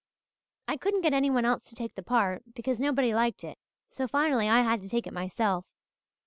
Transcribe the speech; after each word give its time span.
"I 0.67 0.77
couldn't 0.77 1.01
get 1.01 1.13
anyone 1.13 1.45
else 1.45 1.61
to 1.65 1.75
take 1.75 1.93
the 1.93 2.01
part, 2.01 2.55
because 2.55 2.79
nobody 2.79 3.13
liked 3.13 3.43
it, 3.43 3.59
so 3.87 4.07
finally 4.07 4.49
I 4.49 4.61
had 4.63 4.81
to 4.81 4.89
take 4.89 5.05
it 5.05 5.13
myself. 5.13 5.67